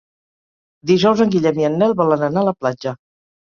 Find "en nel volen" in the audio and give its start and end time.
1.69-2.25